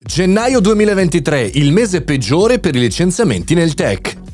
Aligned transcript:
Gennaio 0.00 0.60
2023, 0.60 1.50
il 1.54 1.72
mese 1.72 2.02
peggiore 2.02 2.60
per 2.60 2.76
i 2.76 2.78
licenziamenti 2.78 3.54
nel 3.54 3.74
tech. 3.74 4.27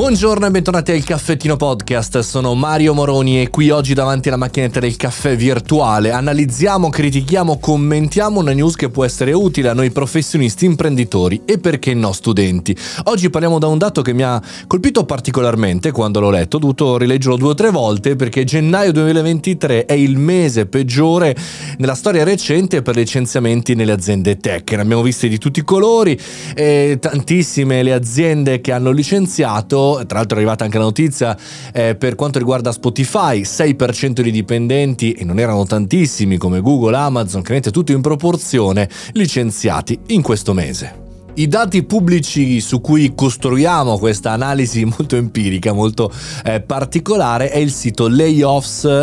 Buongiorno 0.00 0.46
e 0.46 0.50
bentornati 0.50 0.92
al 0.92 1.04
Caffettino 1.04 1.56
Podcast, 1.56 2.20
sono 2.20 2.54
Mario 2.54 2.94
Moroni 2.94 3.42
e 3.42 3.50
qui 3.50 3.68
oggi 3.68 3.92
davanti 3.92 4.28
alla 4.28 4.38
macchinetta 4.38 4.80
del 4.80 4.96
caffè 4.96 5.36
virtuale 5.36 6.10
analizziamo, 6.10 6.88
critichiamo, 6.88 7.58
commentiamo 7.58 8.40
una 8.40 8.52
news 8.52 8.76
che 8.76 8.88
può 8.88 9.04
essere 9.04 9.32
utile 9.32 9.68
a 9.68 9.74
noi 9.74 9.90
professionisti, 9.90 10.64
imprenditori 10.64 11.42
e 11.44 11.58
perché 11.58 11.92
no 11.92 12.12
studenti. 12.12 12.74
Oggi 13.04 13.28
parliamo 13.28 13.58
da 13.58 13.66
un 13.66 13.76
dato 13.76 14.00
che 14.00 14.14
mi 14.14 14.22
ha 14.22 14.40
colpito 14.66 15.04
particolarmente 15.04 15.90
quando 15.90 16.18
l'ho 16.20 16.30
letto, 16.30 16.56
ho 16.56 16.60
dovuto 16.60 16.96
rileggerlo 16.96 17.36
due 17.36 17.50
o 17.50 17.54
tre 17.54 17.68
volte 17.68 18.16
perché 18.16 18.44
gennaio 18.44 18.92
2023 18.92 19.84
è 19.84 19.92
il 19.92 20.16
mese 20.16 20.64
peggiore 20.64 21.36
nella 21.76 21.94
storia 21.94 22.24
recente 22.24 22.80
per 22.80 22.96
licenziamenti 22.96 23.74
nelle 23.74 23.92
aziende 23.92 24.38
tech. 24.38 24.72
Ne 24.72 24.80
abbiamo 24.80 25.02
viste 25.02 25.28
di 25.28 25.36
tutti 25.36 25.60
i 25.60 25.64
colori, 25.64 26.18
e 26.54 26.96
tantissime 26.98 27.82
le 27.82 27.92
aziende 27.92 28.62
che 28.62 28.72
hanno 28.72 28.92
licenziato 28.92 29.88
tra 30.06 30.18
l'altro 30.18 30.36
è 30.36 30.40
arrivata 30.40 30.64
anche 30.64 30.78
la 30.78 30.84
notizia 30.84 31.36
eh, 31.72 31.94
per 31.94 32.14
quanto 32.14 32.38
riguarda 32.38 32.72
Spotify, 32.72 33.40
6% 33.42 34.20
di 34.20 34.30
dipendenti, 34.30 35.12
e 35.12 35.24
non 35.24 35.38
erano 35.38 35.64
tantissimi 35.64 36.36
come 36.36 36.60
Google, 36.60 36.96
Amazon, 36.96 37.40
chiaramente 37.40 37.70
tutto 37.70 37.92
in 37.92 38.00
proporzione, 38.00 38.88
licenziati 39.12 39.98
in 40.08 40.22
questo 40.22 40.52
mese. 40.52 41.09
I 41.40 41.48
dati 41.48 41.82
pubblici 41.84 42.60
su 42.60 42.82
cui 42.82 43.14
costruiamo 43.14 43.96
questa 43.98 44.32
analisi 44.32 44.84
molto 44.84 45.16
empirica, 45.16 45.72
molto 45.72 46.12
eh, 46.44 46.60
particolare, 46.60 47.48
è 47.48 47.56
il 47.56 47.72
sito 47.72 48.08
layoffs.fyi, 48.08 49.02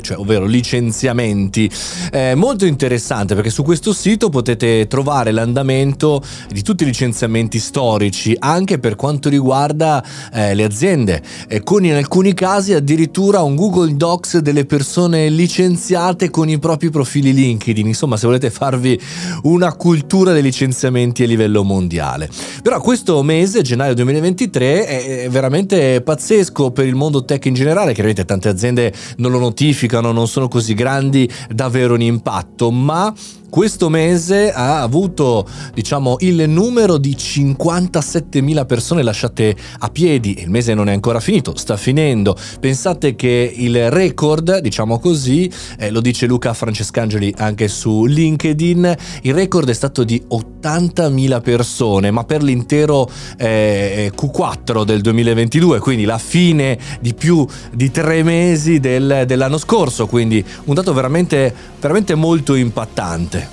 cioè 0.00 0.16
ovvero 0.16 0.46
licenziamenti. 0.46 1.70
Eh, 2.10 2.34
molto 2.34 2.64
interessante 2.64 3.34
perché 3.34 3.50
su 3.50 3.62
questo 3.62 3.92
sito 3.92 4.30
potete 4.30 4.86
trovare 4.86 5.32
l'andamento 5.32 6.22
di 6.48 6.62
tutti 6.62 6.84
i 6.84 6.86
licenziamenti 6.86 7.58
storici, 7.58 8.34
anche 8.38 8.78
per 8.78 8.96
quanto 8.96 9.28
riguarda 9.28 10.02
eh, 10.32 10.54
le 10.54 10.64
aziende, 10.64 11.22
con 11.62 11.84
in 11.84 11.92
alcuni 11.92 12.32
casi 12.32 12.72
addirittura 12.72 13.42
un 13.42 13.54
Google 13.54 13.94
Docs 13.94 14.38
delle 14.38 14.64
persone 14.64 15.28
licenziate 15.28 16.30
con 16.30 16.48
i 16.48 16.58
propri 16.58 16.88
profili 16.88 17.34
LinkedIn. 17.34 17.86
Insomma, 17.86 18.16
se 18.16 18.24
volete 18.24 18.48
farvi 18.48 18.98
una 19.42 19.74
cultura 19.74 20.04
cultura 20.06 20.32
dei 20.32 20.42
licenziamenti 20.42 21.24
a 21.24 21.26
livello 21.26 21.64
mondiale. 21.64 22.30
Però 22.62 22.80
questo 22.80 23.20
mese, 23.24 23.62
gennaio 23.62 23.92
2023, 23.94 24.86
è 25.24 25.28
veramente 25.28 26.00
pazzesco 26.00 26.70
per 26.70 26.86
il 26.86 26.94
mondo 26.94 27.24
tech 27.24 27.44
in 27.46 27.54
generale, 27.54 27.92
chiaramente 27.92 28.24
tante 28.24 28.48
aziende 28.48 28.92
non 29.16 29.32
lo 29.32 29.40
notificano, 29.40 30.12
non 30.12 30.28
sono 30.28 30.46
così 30.46 30.74
grandi 30.74 31.28
da 31.50 31.64
avere 31.64 31.92
un 31.92 32.02
impatto, 32.02 32.70
ma 32.70 33.12
questo 33.56 33.88
mese 33.88 34.52
ha 34.52 34.82
avuto 34.82 35.48
diciamo 35.72 36.16
il 36.18 36.46
numero 36.46 36.98
di 36.98 37.16
57.000 37.18 38.66
persone 38.66 39.02
lasciate 39.02 39.56
a 39.78 39.88
piedi. 39.88 40.42
Il 40.42 40.50
mese 40.50 40.74
non 40.74 40.90
è 40.90 40.92
ancora 40.92 41.20
finito 41.20 41.56
sta 41.56 41.78
finendo. 41.78 42.36
Pensate 42.60 43.16
che 43.16 43.50
il 43.56 43.90
record 43.90 44.58
diciamo 44.58 44.98
così 44.98 45.50
eh, 45.78 45.90
lo 45.90 46.02
dice 46.02 46.26
Luca 46.26 46.52
Francescangeli 46.52 47.32
anche 47.38 47.68
su 47.68 48.04
LinkedIn 48.04 48.94
il 49.22 49.32
record 49.32 49.70
è 49.70 49.72
stato 49.72 50.04
di 50.04 50.22
80.000 50.28 51.40
persone 51.40 52.10
ma 52.10 52.24
per 52.24 52.42
l'intero 52.42 53.08
eh, 53.38 54.12
Q4 54.14 54.84
del 54.84 55.00
2022 55.00 55.78
quindi 55.78 56.04
la 56.04 56.18
fine 56.18 56.78
di 57.00 57.14
più 57.14 57.46
di 57.72 57.90
tre 57.90 58.22
mesi 58.22 58.80
del, 58.80 59.24
dell'anno 59.26 59.56
scorso. 59.56 60.06
Quindi 60.06 60.44
un 60.64 60.74
dato 60.74 60.92
veramente, 60.92 61.54
veramente 61.80 62.14
molto 62.14 62.54
impattante 62.54 63.45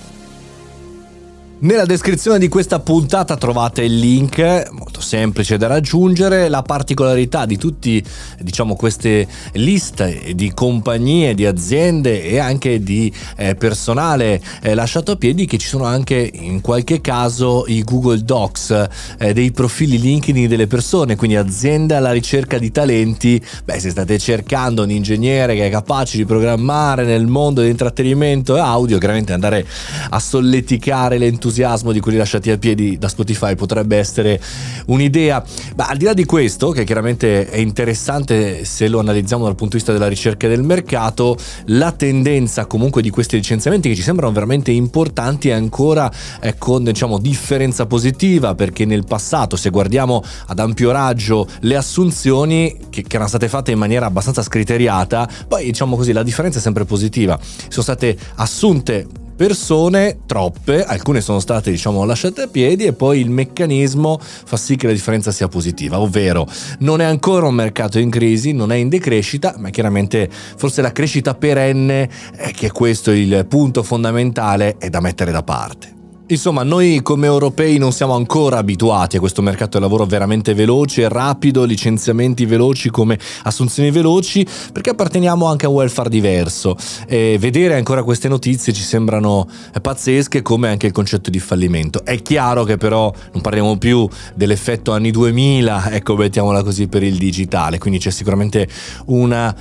nella 1.63 1.85
descrizione 1.85 2.39
di 2.39 2.49
questa 2.49 2.79
puntata 2.79 3.37
trovate 3.37 3.83
il 3.83 3.97
link, 3.97 4.69
molto 4.71 4.99
semplice 4.99 5.55
da 5.57 5.67
raggiungere, 5.67 6.49
la 6.49 6.61
particolarità 6.61 7.45
di 7.45 7.57
tutte 7.57 8.03
diciamo, 8.39 8.75
queste 8.75 9.25
liste 9.53 10.33
di 10.35 10.51
compagnie, 10.53 11.33
di 11.33 11.45
aziende 11.45 12.21
e 12.21 12.37
anche 12.37 12.83
di 12.83 13.11
eh, 13.37 13.55
personale 13.55 14.41
eh, 14.61 14.73
lasciato 14.73 15.13
a 15.13 15.15
piedi 15.15 15.45
che 15.45 15.57
ci 15.57 15.67
sono 15.67 15.85
anche 15.85 16.29
in 16.33 16.59
qualche 16.59 16.99
caso 16.99 17.63
i 17.67 17.81
Google 17.83 18.23
Docs 18.23 18.87
eh, 19.19 19.31
dei 19.31 19.51
profili 19.51 19.97
LinkedIn 19.99 20.49
delle 20.49 20.67
persone, 20.67 21.15
quindi 21.15 21.37
azienda 21.37 21.95
alla 21.95 22.11
ricerca 22.11 22.57
di 22.57 22.71
talenti, 22.71 23.41
beh 23.63 23.79
se 23.79 23.89
state 23.89 24.19
cercando 24.19 24.83
un 24.83 24.91
ingegnere 24.91 25.55
che 25.55 25.67
è 25.67 25.69
capace 25.69 26.17
di 26.17 26.25
programmare 26.25 27.05
nel 27.05 27.25
mondo 27.25 27.61
dell'intrattenimento 27.61 28.57
e 28.57 28.59
audio, 28.59 28.97
chiaramente 28.97 29.31
andare 29.31 29.65
a 30.09 30.19
solleticare 30.19 31.17
l'entusiasmo 31.17 31.51
l'entusiasmo 31.53 31.91
di 31.91 31.99
quelli 31.99 32.17
lasciati 32.17 32.49
a 32.49 32.57
piedi 32.57 32.97
da 32.97 33.07
Spotify 33.07 33.55
potrebbe 33.55 33.97
essere 33.97 34.41
un'idea. 34.87 35.43
Ma 35.75 35.87
al 35.87 35.97
di 35.97 36.05
là 36.05 36.13
di 36.13 36.25
questo, 36.25 36.71
che 36.71 36.83
chiaramente 36.83 37.49
è 37.49 37.57
interessante 37.57 38.65
se 38.65 38.87
lo 38.87 38.99
analizziamo 38.99 39.43
dal 39.43 39.55
punto 39.55 39.77
di 39.77 39.77
vista 39.77 39.93
della 39.93 40.07
ricerca 40.07 40.47
del 40.47 40.63
mercato, 40.63 41.37
la 41.65 41.91
tendenza 41.91 42.65
comunque 42.65 43.01
di 43.01 43.09
questi 43.09 43.35
licenziamenti 43.35 43.89
che 43.89 43.95
ci 43.95 44.01
sembrano 44.01 44.33
veramente 44.33 44.71
importanti 44.71 45.49
è 45.49 45.53
ancora 45.53 46.11
eh, 46.41 46.57
con 46.57 46.83
diciamo 46.83 47.19
differenza 47.19 47.85
positiva 47.85 48.55
perché 48.55 48.85
nel 48.85 49.05
passato 49.05 49.55
se 49.55 49.69
guardiamo 49.69 50.23
ad 50.47 50.59
ampio 50.59 50.91
raggio 50.91 51.47
le 51.61 51.75
assunzioni 51.75 52.77
che, 52.89 53.03
che 53.03 53.15
erano 53.15 53.27
state 53.27 53.47
fatte 53.47 53.71
in 53.71 53.77
maniera 53.77 54.07
abbastanza 54.07 54.41
scriteriata, 54.41 55.29
poi 55.47 55.65
diciamo 55.65 55.95
così 55.95 56.11
la 56.11 56.23
differenza 56.23 56.57
è 56.57 56.61
sempre 56.61 56.85
positiva. 56.85 57.39
Sono 57.67 57.83
state 57.83 58.17
assunte 58.35 59.07
persone, 59.35 60.19
troppe, 60.25 60.83
alcune 60.83 61.21
sono 61.21 61.39
state 61.39 61.71
diciamo 61.71 62.03
lasciate 62.03 62.43
a 62.43 62.47
piedi 62.47 62.85
e 62.85 62.93
poi 62.93 63.19
il 63.19 63.29
meccanismo 63.29 64.19
fa 64.19 64.57
sì 64.57 64.75
che 64.75 64.87
la 64.87 64.93
differenza 64.93 65.31
sia 65.31 65.47
positiva, 65.47 65.99
ovvero 65.99 66.47
non 66.79 67.01
è 67.01 67.05
ancora 67.05 67.47
un 67.47 67.55
mercato 67.55 67.99
in 67.99 68.09
crisi, 68.09 68.53
non 68.53 68.71
è 68.71 68.75
in 68.75 68.89
decrescita, 68.89 69.55
ma 69.57 69.69
chiaramente 69.69 70.29
forse 70.29 70.81
la 70.81 70.91
crescita 70.91 71.33
perenne, 71.33 72.09
è 72.35 72.51
che 72.51 72.71
questo 72.71 73.11
è 73.11 73.15
il 73.15 73.45
punto 73.47 73.83
fondamentale, 73.83 74.77
è 74.77 74.89
da 74.89 74.99
mettere 74.99 75.31
da 75.31 75.43
parte. 75.43 76.02
Insomma, 76.33 76.63
noi 76.63 77.03
come 77.03 77.27
europei 77.27 77.77
non 77.77 77.91
siamo 77.91 78.15
ancora 78.15 78.57
abituati 78.57 79.17
a 79.17 79.19
questo 79.19 79.43
mercato 79.43 79.77
del 79.77 79.81
lavoro 79.81 80.05
veramente 80.05 80.55
veloce, 80.55 81.07
rapido, 81.07 81.63
licenziamenti 81.63 82.47
veloci 82.47 82.89
come 82.89 83.19
assunzioni 83.43 83.91
veloci, 83.91 84.43
perché 84.71 84.89
apparteniamo 84.89 85.45
anche 85.45 85.67
a 85.67 85.69
un 85.69 85.75
welfare 85.75 86.09
diverso. 86.09 86.75
E 87.05 87.37
vedere 87.39 87.75
ancora 87.75 88.01
queste 88.01 88.29
notizie 88.29 88.73
ci 88.73 88.81
sembrano 88.81 89.47
pazzesche 89.79 90.41
come 90.41 90.69
anche 90.69 90.87
il 90.87 90.91
concetto 90.91 91.29
di 91.29 91.39
fallimento. 91.39 92.03
È 92.03 92.19
chiaro 92.23 92.63
che 92.63 92.77
però 92.77 93.13
non 93.31 93.41
parliamo 93.43 93.77
più 93.77 94.09
dell'effetto 94.33 94.91
anni 94.91 95.11
2000, 95.11 95.91
ecco, 95.91 96.15
mettiamola 96.15 96.63
così 96.63 96.87
per 96.87 97.03
il 97.03 97.15
digitale, 97.15 97.77
quindi 97.77 97.99
c'è 97.99 98.09
sicuramente 98.09 98.67
una 99.05 99.55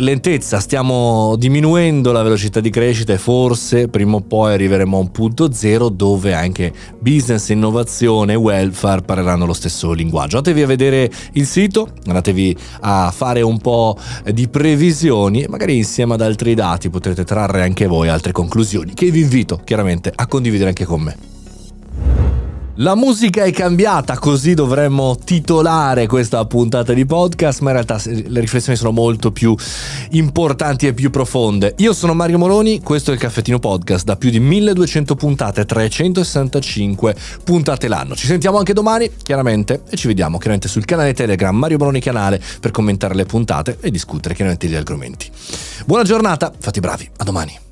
lentezza, 0.00 0.60
stiamo 0.60 1.36
diminuendo 1.36 2.12
la 2.12 2.22
velocità 2.22 2.60
di 2.60 2.70
crescita 2.70 3.12
e 3.12 3.18
forse 3.18 3.88
prima 3.88 4.16
o 4.16 4.20
poi 4.20 4.52
arriveremo 4.52 4.96
a 4.96 5.00
un 5.00 5.10
punto 5.10 5.52
zero 5.52 5.88
dove 5.88 6.34
anche 6.34 6.72
business, 6.98 7.48
innovazione 7.48 8.34
e 8.34 8.36
welfare 8.36 9.02
parleranno 9.02 9.46
lo 9.46 9.52
stesso 9.52 9.92
linguaggio. 9.92 10.38
Andatevi 10.38 10.62
a 10.62 10.66
vedere 10.66 11.10
il 11.32 11.46
sito, 11.46 11.88
andatevi 12.06 12.56
a 12.80 13.10
fare 13.10 13.42
un 13.42 13.58
po' 13.58 13.96
di 14.32 14.48
previsioni 14.48 15.42
e 15.42 15.48
magari 15.48 15.76
insieme 15.76 16.14
ad 16.14 16.20
altri 16.20 16.54
dati 16.54 16.90
potrete 16.90 17.24
trarre 17.24 17.62
anche 17.62 17.86
voi 17.86 18.08
altre 18.08 18.32
conclusioni 18.32 18.94
che 18.94 19.10
vi 19.10 19.20
invito 19.20 19.60
chiaramente 19.64 20.12
a 20.14 20.26
condividere 20.26 20.68
anche 20.68 20.84
con 20.84 21.00
me. 21.00 21.35
La 22.78 22.94
musica 22.94 23.44
è 23.44 23.52
cambiata, 23.52 24.18
così 24.18 24.52
dovremmo 24.52 25.16
titolare 25.16 26.06
questa 26.06 26.44
puntata 26.44 26.92
di 26.92 27.06
podcast, 27.06 27.60
ma 27.60 27.70
in 27.70 27.82
realtà 27.82 27.98
le 28.04 28.40
riflessioni 28.40 28.76
sono 28.76 28.90
molto 28.90 29.32
più 29.32 29.56
importanti 30.10 30.86
e 30.86 30.92
più 30.92 31.08
profonde. 31.08 31.72
Io 31.78 31.94
sono 31.94 32.12
Mario 32.12 32.36
Moroni, 32.36 32.82
questo 32.82 33.12
è 33.12 33.14
il 33.14 33.20
Caffettino 33.20 33.58
Podcast, 33.58 34.04
da 34.04 34.16
più 34.16 34.28
di 34.28 34.40
1200 34.40 35.14
puntate, 35.14 35.64
365 35.64 37.16
puntate 37.44 37.88
l'anno. 37.88 38.14
Ci 38.14 38.26
sentiamo 38.26 38.58
anche 38.58 38.74
domani, 38.74 39.10
chiaramente, 39.22 39.80
e 39.88 39.96
ci 39.96 40.06
vediamo 40.06 40.36
chiaramente 40.36 40.68
sul 40.68 40.84
canale 40.84 41.14
Telegram 41.14 41.56
Mario 41.56 41.78
Moroni 41.78 42.00
Canale 42.00 42.42
per 42.60 42.72
commentare 42.72 43.14
le 43.14 43.24
puntate 43.24 43.78
e 43.80 43.90
discutere 43.90 44.34
chiaramente 44.34 44.66
gli 44.66 44.74
argomenti. 44.74 45.30
Buona 45.86 46.02
giornata, 46.02 46.52
fate 46.58 46.80
bravi, 46.80 47.08
a 47.16 47.24
domani. 47.24 47.65